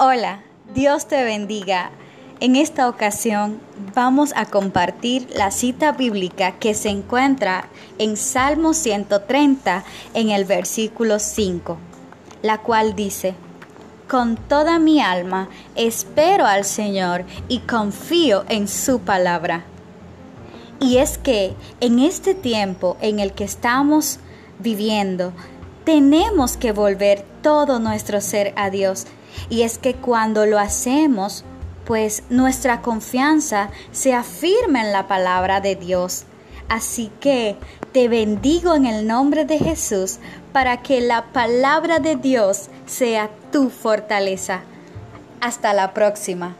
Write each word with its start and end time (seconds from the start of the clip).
Hola, 0.00 0.44
Dios 0.74 1.08
te 1.08 1.24
bendiga. 1.24 1.90
En 2.38 2.54
esta 2.54 2.88
ocasión 2.88 3.60
vamos 3.96 4.32
a 4.36 4.46
compartir 4.46 5.26
la 5.34 5.50
cita 5.50 5.90
bíblica 5.90 6.52
que 6.52 6.74
se 6.74 6.88
encuentra 6.88 7.68
en 7.98 8.16
Salmo 8.16 8.74
130 8.74 9.82
en 10.14 10.30
el 10.30 10.44
versículo 10.44 11.18
5, 11.18 11.78
la 12.42 12.58
cual 12.58 12.94
dice, 12.94 13.34
Con 14.08 14.36
toda 14.36 14.78
mi 14.78 15.00
alma 15.00 15.48
espero 15.74 16.46
al 16.46 16.64
Señor 16.64 17.24
y 17.48 17.58
confío 17.58 18.44
en 18.48 18.68
su 18.68 19.00
palabra. 19.00 19.64
Y 20.78 20.98
es 20.98 21.18
que 21.18 21.54
en 21.80 21.98
este 21.98 22.36
tiempo 22.36 22.96
en 23.00 23.18
el 23.18 23.32
que 23.32 23.42
estamos 23.42 24.20
viviendo, 24.60 25.32
tenemos 25.88 26.58
que 26.58 26.72
volver 26.72 27.24
todo 27.40 27.78
nuestro 27.78 28.20
ser 28.20 28.52
a 28.56 28.68
Dios 28.68 29.06
y 29.48 29.62
es 29.62 29.78
que 29.78 29.94
cuando 29.94 30.44
lo 30.44 30.58
hacemos, 30.58 31.46
pues 31.86 32.24
nuestra 32.28 32.82
confianza 32.82 33.70
se 33.90 34.12
afirma 34.12 34.82
en 34.82 34.92
la 34.92 35.08
palabra 35.08 35.62
de 35.62 35.76
Dios. 35.76 36.24
Así 36.68 37.10
que 37.20 37.56
te 37.92 38.10
bendigo 38.10 38.74
en 38.74 38.84
el 38.84 39.06
nombre 39.06 39.46
de 39.46 39.58
Jesús 39.58 40.18
para 40.52 40.82
que 40.82 41.00
la 41.00 41.32
palabra 41.32 42.00
de 42.00 42.16
Dios 42.16 42.68
sea 42.84 43.30
tu 43.50 43.70
fortaleza. 43.70 44.60
Hasta 45.40 45.72
la 45.72 45.94
próxima. 45.94 46.54